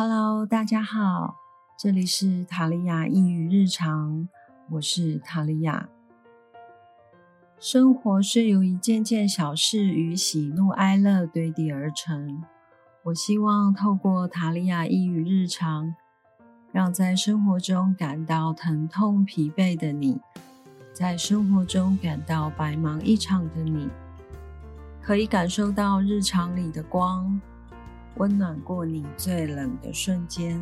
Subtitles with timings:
[0.00, 1.34] Hello，大家好，
[1.76, 4.28] 这里是塔利亚抑郁日常，
[4.70, 5.88] 我是塔利亚。
[7.58, 12.44] 生活是由一件件小事与喜怒哀乐堆叠而成。
[13.06, 15.92] 我希望透过塔利亚抑郁日常，
[16.70, 20.20] 让在生活中感到疼痛疲惫的你，
[20.92, 23.88] 在生活中感到白忙一场的你，
[25.02, 27.40] 可以感受到日常里的光。
[28.18, 30.60] 温暖过你最冷的瞬间。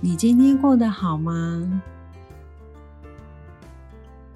[0.00, 1.82] 你今天过得好吗？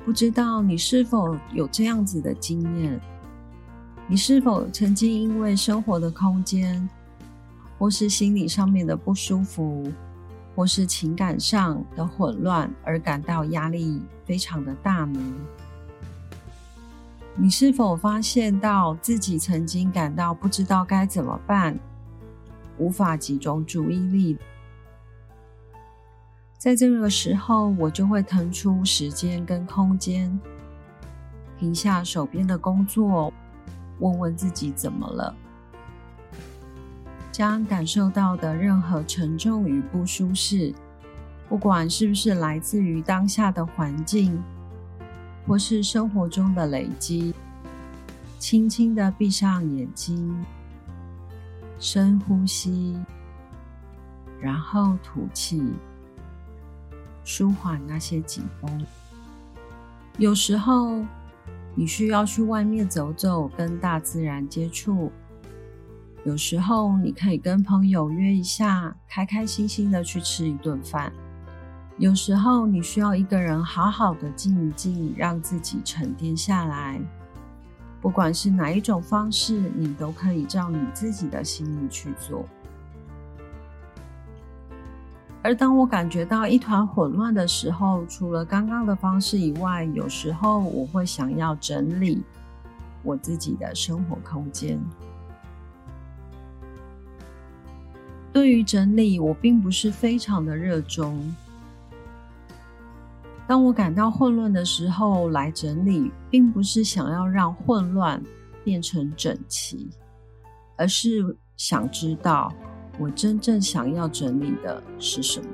[0.05, 2.98] 不知道你是否有这样子的经验？
[4.09, 6.89] 你是否曾经因为生活的空间，
[7.78, 9.92] 或是心理上面的不舒服，
[10.56, 15.20] 或是情感上的混乱而感到压力非常的大呢？
[17.36, 21.78] 你是否发现到自己曾经感到不知道该怎么办，
[22.77, 24.37] 无法集中注意力？
[26.59, 30.39] 在这个时候，我就会腾出时间跟空间，
[31.59, 33.33] 停下手边的工作，
[34.00, 35.34] 问问自己怎么了，
[37.33, 40.75] 将感受到的任何沉重与不舒适，
[41.48, 44.42] 不管是不是来自于当下的环境。
[45.51, 47.34] 或是生活中的累积，
[48.39, 50.47] 轻轻的闭上眼睛，
[51.81, 52.97] 深呼吸，
[54.41, 55.61] 然后吐气，
[57.25, 58.87] 舒缓那些紧绷。
[60.19, 61.05] 有时候
[61.75, 65.11] 你需要去外面走走，跟大自然接触；
[66.25, 71.12] 有时候你可以跟朋友约一下，开开心心的去吃一顿饭。
[72.00, 76.99] 有时候你需要一个人好好的静一静，让自己沉淀下来。
[78.00, 82.47] 不管是哪一种方式，你都可以照你自己的心意去做。
[85.43, 92.22] 而当我感觉到一团混乱的时候，除了刚刚的方式以外，有时候我会想要整理
[93.03, 94.81] 我自己的生活空间。
[98.33, 101.37] 对于整理，我并不是非常的热衷。
[103.50, 108.22] 当我感到混乱的时候，来整理，并不是想要让混乱
[108.62, 109.91] 变成整齐，
[110.77, 112.55] 而是想知道
[112.97, 115.47] 我真正想要整理的是什么。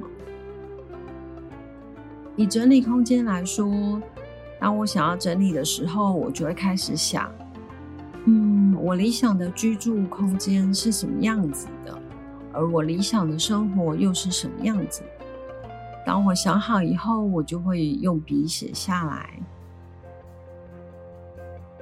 [2.37, 3.99] 以整理空间来说，
[4.61, 7.33] 当我想要整理的时候，我就会开始想：
[8.27, 11.99] 嗯，我理想的居住空间是什么样子的？
[12.53, 15.03] 而我理想的生活又是什么样子？
[16.06, 19.28] 当我想好以后，我就会用笔写下来。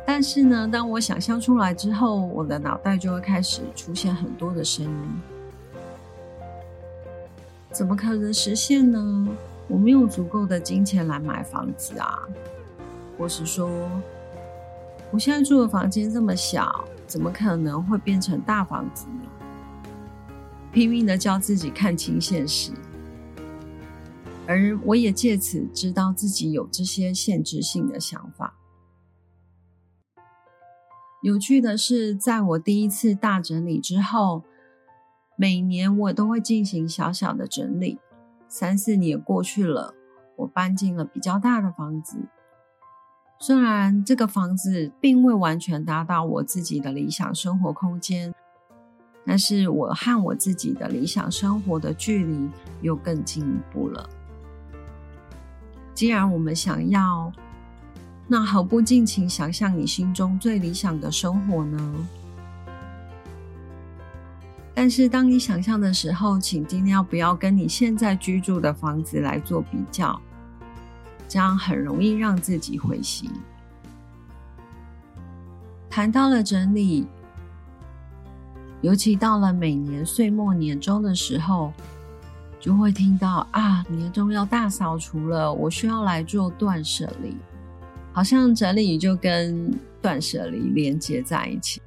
[0.06, 4.92] 但是呢，当我想象出来之后，我的脑袋就会开始出现很多的声音：
[7.70, 9.28] 怎么可能实现呢？
[9.68, 12.18] 我没有足够的金钱来买房子啊！
[13.18, 13.68] 或是说，
[15.10, 19.92] 我现在住的房间这么小，怎么可能会变成大房子呢？
[20.72, 22.72] 拼命的叫自己看清现实。
[24.46, 28.58] 而我也借此知道自己有这些限制性的想法。
[31.22, 34.42] 有趣的是，在我第一次大整理之后，
[35.36, 37.98] 每年我都会进行小小的整理。
[38.46, 39.94] 三四年过去了，
[40.36, 42.18] 我搬进了比较大的房子。
[43.40, 48.34] 虽然这个房子并未完全达到我自己的理想生活空间，
[49.24, 52.50] 但是我和我自己的理想生活的距离
[52.82, 54.08] 又更进一步了。
[55.94, 57.32] 既然我们想要，
[58.26, 61.94] 那何不尽情想象你心中最理想的生活呢？
[64.74, 70.20] 但是，当你想象的时候，请尽量不要跟你现在居住的房子来做比较，
[71.28, 73.30] 这样很容易让自己灰心。
[75.88, 77.06] 谈到了整理，
[78.80, 81.72] 尤其到了每年岁末年终的时候。
[82.64, 87.36] 就会听到啊，年终要大扫除了，我需要来做断舍离，
[88.10, 89.70] 好像整理就跟
[90.00, 91.82] 断舍离连接在一起。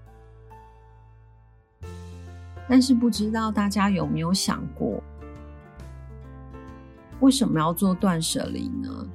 [2.70, 5.02] 但是不知道大家有没有想过，
[7.22, 9.08] 为什么要做断舍离呢？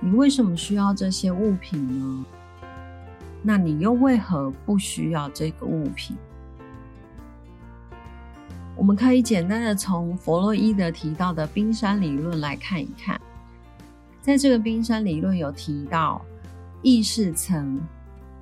[0.00, 2.24] 你为什么需要这些物品呢？
[3.42, 6.16] 那你又为何不需要这个物品？
[8.76, 13.20] 我们可以简单的从弗洛伊德提到的冰山理论来看一看，
[14.20, 16.24] 在这个冰山理论有提到，
[16.82, 17.80] 意识层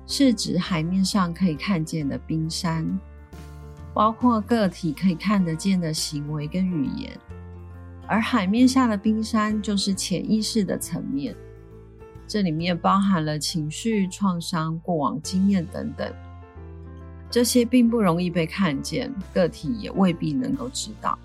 [0.07, 2.99] 是指海面上可以看见的冰山，
[3.93, 7.17] 包括个体可以看得见的行为跟语言，
[8.07, 11.35] 而海面下的冰山就是潜意识的层面，
[12.27, 16.11] 这里面包含了情绪、创伤、过往经验等等，
[17.33, 21.17] 这些并不容易被看见，个体也未必能够知道。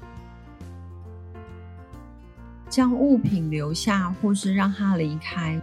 [2.70, 5.60] 将物品留下，或是让它离开，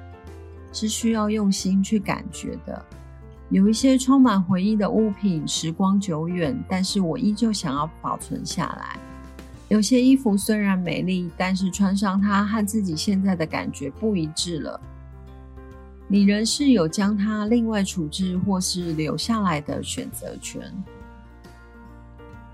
[0.72, 2.86] 是需要用心去感觉的。
[3.50, 9.00] 有一些充满回忆的物品，时光久远，但是我依旧想要保存下来。
[9.68, 14.80] 有些衣服虽然美丽，但是穿上它和自己现在的感觉不一致了。
[16.08, 20.62] 你仍是有将它另外处置或是留下来的选择权。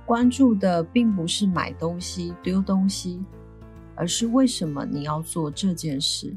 [0.05, 3.23] 关注的并不是买东西、丢东西，
[3.95, 6.35] 而是为什么你要做这件事。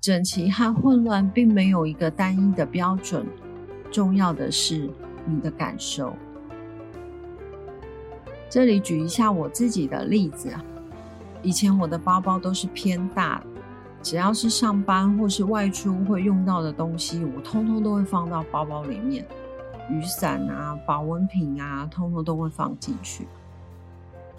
[0.00, 3.26] 整齐和混乱并没有一个单一的标准，
[3.90, 4.88] 重要的是
[5.24, 6.14] 你的感受。
[8.48, 10.64] 这里举一下我自己的例子啊，
[11.42, 13.44] 以前我的包包都是偏大，
[14.06, 19.26] 只要是上班或是外出会用到的东西，我通通都会放到包包里面，
[19.90, 23.26] 雨伞啊、保温瓶啊，通通都会放进去。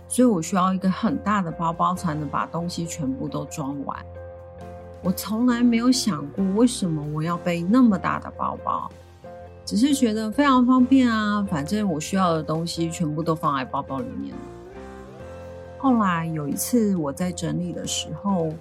[0.07, 3.99] 所以我需要一个很大的包包，才能把东西全部都装完。
[5.03, 8.89] 我从来没有想过为什么我要背那么大的包包，
[9.65, 11.45] 只是觉得非常方便啊。
[11.51, 14.33] 反正我需要的东西全部都放在包包里面。
[15.77, 18.53] 后来有一次我在整理的时候，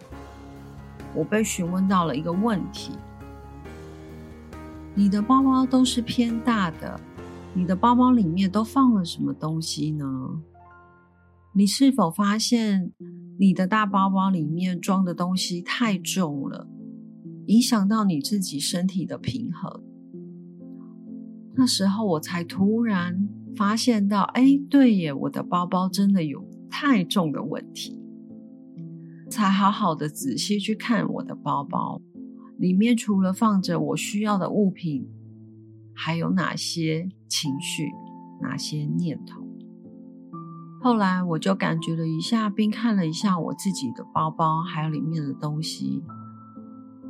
[1.15, 2.93] 我被询问到了一个问题：
[4.95, 7.01] 你的包包都是偏大的，
[7.55, 10.05] 你的包包里面都放了什么东西呢？
[11.55, 12.93] 你是否发现
[13.39, 16.69] 你的大包包里面装的东西太重了，
[17.47, 19.83] 影响到你自己身体的平衡？
[21.55, 23.27] 那时候我才突然
[23.57, 27.99] 发现到，哎，对耶，我的包包真的有太重的问题。
[29.29, 32.01] 才好好的仔细去看我的包包，
[32.59, 35.09] 里面除了放着我需要的物品，
[35.95, 37.91] 还有哪些情绪，
[38.41, 39.43] 哪些念头？
[40.81, 46.05] 后来我就感觉了一下，并看了一下我自己的包包，还有里面的东西，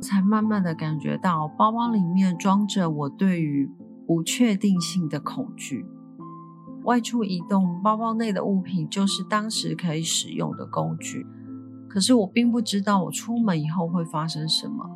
[0.01, 3.69] 才慢慢的感觉到包包里面装着我对于
[4.07, 5.85] 不确定性的恐惧。
[6.85, 11.27] 外出移动，包包内的物品就是当时可以使用的工具，
[11.89, 14.89] 可是我并不知道我出门以后会发生什么，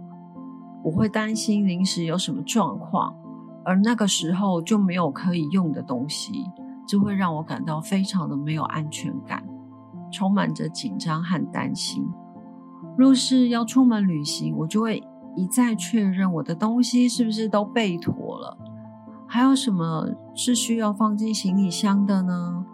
[0.84, 3.16] 我会担心临时有什么状况，
[3.64, 6.46] 而那个时候就没有可以用的东西。
[6.88, 9.42] 就会让我感到非常的没有安全感，
[10.12, 12.06] 充满着紧张和担心。
[12.98, 15.02] 若是要出门旅行，我就会
[15.38, 18.58] 一再确认我的东西是不是都备妥了，
[19.26, 22.66] 还有什么是需要放进行李箱的呢？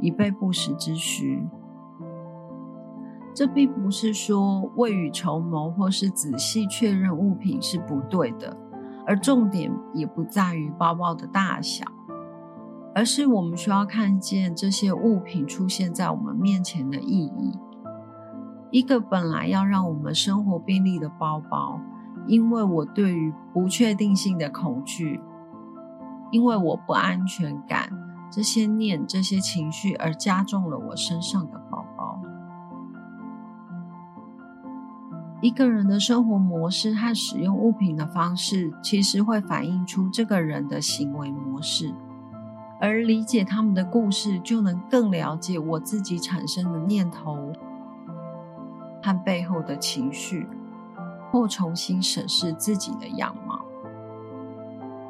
[0.00, 1.46] 以备不时之需。
[3.34, 8.56] 这并不是说未雨绸缪或是仔细确认物品是不对的，
[9.06, 11.84] 而重点也不在于包包的大小。
[12.94, 17.58] 而是我们需要看见这些物品出现在我们面前的意义。
[18.70, 21.80] 一个本来要让我们生活便利的包包，
[22.26, 25.20] 因为我对于不确定性的恐惧，
[26.30, 27.90] 因为我不安全感，
[28.30, 31.61] 这些念、这些情绪而加重了我身上的
[35.42, 41.92] 一个人的生活模式和使用物品的方式，其实会反映出这个人的行为模式。
[42.80, 47.52] 而理解他们的故事，就能更了解我自己产生的念头
[49.02, 50.46] 和背后的情绪，
[51.32, 53.58] 或重新审视自己的样貌。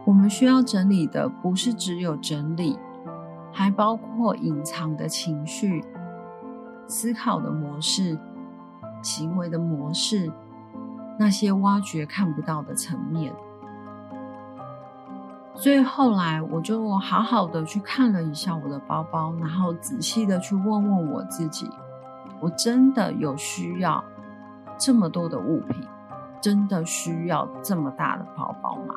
[0.07, 2.79] 我们需要整理的，不是只有整理，
[3.53, 5.85] 还包括隐藏的情绪、
[6.87, 8.19] 思考的模式、
[9.03, 10.33] 行为的模式，
[11.19, 13.35] 那些挖掘看不到的层面。
[15.55, 21.69] 所以后来，我就好好的去看了一下我的包包，然后仔细的去问问我自己：
[22.41, 24.03] 我真的有需要
[24.79, 25.87] 这么多的物品？
[26.41, 28.97] 真的需要这么大的包包吗？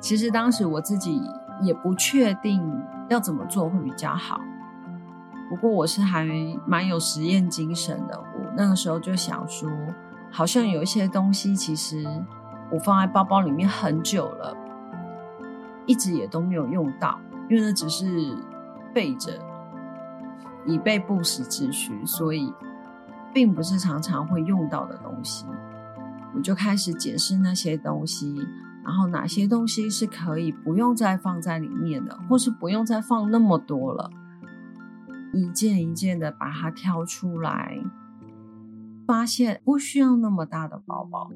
[0.00, 1.22] 其实当时我自己
[1.62, 2.62] 也不确定
[3.08, 4.38] 要怎么做会比较好。
[5.48, 6.26] 不过我是还
[6.66, 9.70] 蛮有实验精神的，我那个时候就想说，
[10.30, 12.06] 好像有一些东西其实。
[12.70, 14.54] 我放在包包里面很久了，
[15.86, 18.36] 一直也都没有用到，因为那只是
[18.92, 19.32] 备着，
[20.66, 22.52] 以备不时之需，所以
[23.32, 25.46] 并不是常常会用到的东西。
[26.34, 28.46] 我就开始检视那些东西，
[28.84, 34.10] 然后哪些东西是可以不用再放在里面的，或是不用再放那么多了，
[35.32, 37.78] 一件一件的把它挑出来，
[39.06, 41.30] 发现不需要那么大的包包，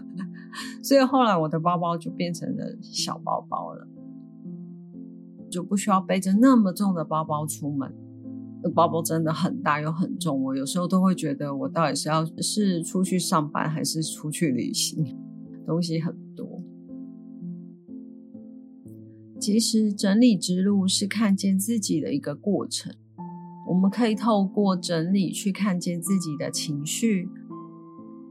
[0.82, 3.86] 所以后来我的包包就变成了小包包了，
[5.50, 7.94] 就不需要背着那么重的包包出门。
[8.74, 15.04] 包包真的很大又很重，我有时候都会觉得我到底是要是出去上班还是出去旅行，
[15.66, 16.62] 东西很多。
[19.38, 22.94] 其实整理之路是看见自己的一个过程，
[23.66, 27.28] 我们可以透过整理去看见自己的情绪，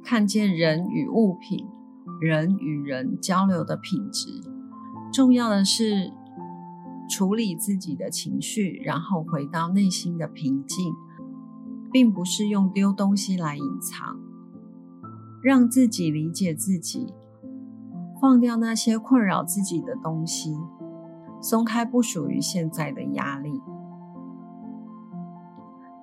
[0.04, 1.66] 看见人与物品、
[2.22, 4.42] 人与人交流的品质。
[5.12, 6.12] 重要的是。
[7.10, 10.94] 处理自己的情绪，然后回到内心的平静，
[11.92, 14.18] 并不是用丢东西来隐藏，
[15.44, 17.14] 让自己理解自己，
[18.20, 20.56] 放掉那些困扰自己的东西，
[21.42, 23.62] 松开不属于现在的压力。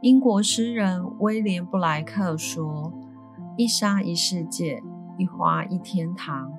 [0.03, 2.91] 英国诗人威廉布莱克说
[3.59, 4.83] ：“一沙一世界，
[5.19, 6.51] 一花一天堂。”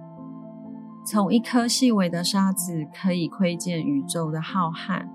[1.04, 5.08] 从一颗细微的沙子可以窥见宇宙的浩瀚，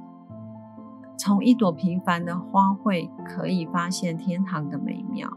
[1.16, 5.30] 从一朵平凡的花卉可以发现天堂的美妙。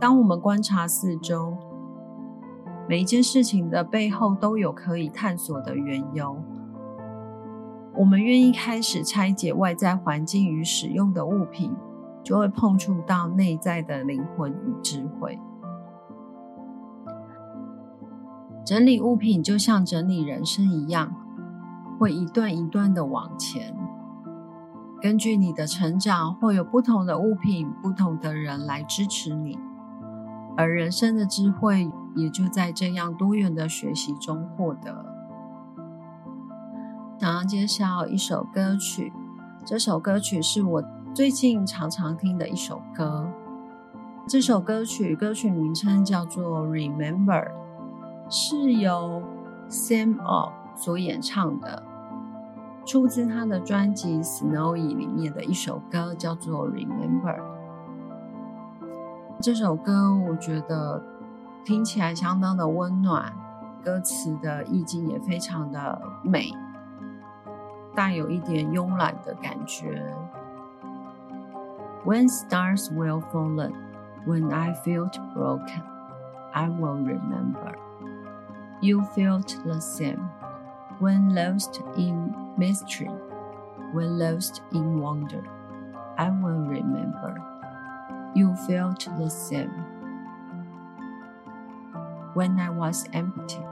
[0.00, 1.56] 当我们观察四周，
[2.88, 6.36] 每一件事情的背后都有可以探索的缘由。
[7.96, 11.74] 我们愿意开始拆解外在环境与使用的物品，
[12.28, 15.38] 就会碰触到内在的灵魂与智慧。
[18.66, 21.14] 整理物品就像整理人生一样，
[21.98, 23.74] 会一段一段的往前。
[25.00, 29.58] 根据你的成长，会有不同的物品、不同的人来支持你，
[30.54, 35.06] 而人生的智慧也就在这样多元的学习中获得。
[37.18, 39.14] 想要介绍一首歌曲，
[39.64, 40.84] 这首歌曲是我
[41.18, 43.28] 最近常常听的一首歌。
[44.28, 47.44] 这首歌曲歌曲名称叫做《Remember》。
[48.30, 49.20] 是由
[49.68, 51.82] Sam O 所演唱的，
[52.86, 57.36] 出自他的专辑《Snowy》里面的一首歌，叫做《Remember》。
[59.40, 61.02] 这首歌我觉得
[61.64, 63.32] 听起来相当的温暖，
[63.82, 66.52] 歌词的意境也非常的美，
[67.96, 70.00] 带有一点慵懒的感觉。
[72.04, 73.72] When stars will fallen,
[74.24, 75.82] when I felt broken,
[76.54, 77.76] I will remember.
[78.80, 80.30] You felt the same
[81.00, 83.10] when lost in mystery,
[83.92, 85.42] when lost in wonder.
[86.16, 87.42] I will remember.
[88.34, 89.70] You felt the same.
[92.34, 93.64] When I was empty,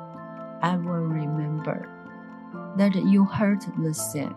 [0.63, 1.89] I will remember
[2.77, 4.35] that you heard the same.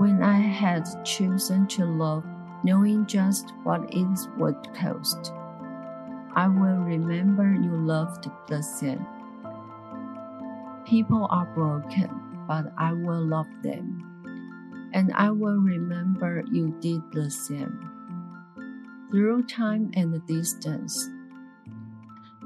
[0.00, 2.24] When I had chosen to love,
[2.64, 5.30] knowing just what it would cost.
[6.34, 9.06] I will remember you loved the same.
[10.86, 12.08] People are broken,
[12.48, 14.88] but I will love them.
[14.94, 17.78] And I will remember you did the same.
[19.10, 21.10] Through time and distance,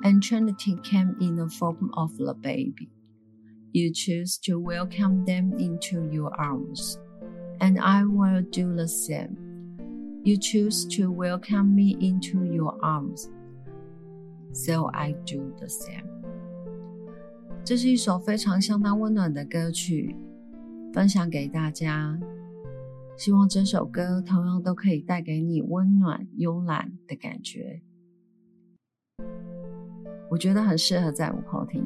[0.02, 2.90] and Trinity came in the form of a baby.
[3.70, 6.98] You choose to welcome them into your arms,
[7.60, 9.36] and I will do the same.
[10.24, 13.28] You choose to welcome me into your arms
[14.54, 16.04] So I do the same。
[17.64, 20.14] 这是一首非常相当温暖的歌曲，
[20.92, 22.18] 分享给大家。
[23.16, 27.82] 希望这首歌同样都可以带给你温暖、慵懒的感觉。
[30.30, 31.84] 我觉得很适合在午后听。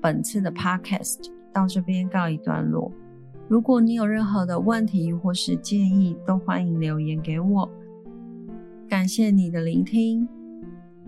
[0.00, 2.92] 本次的 Podcast 到这边告一段落。
[3.48, 7.68] 如果你有任何的问题或是建议，都欢迎留言给我。
[8.88, 10.28] 感谢你的聆听，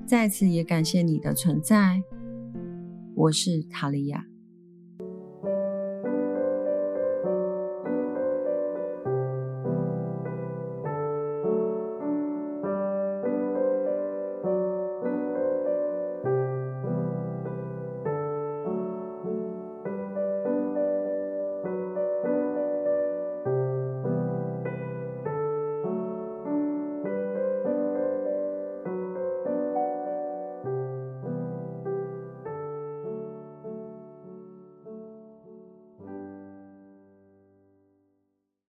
[0.04, 2.02] 再次也感谢你的存在。
[3.14, 4.29] 我是塔利亚。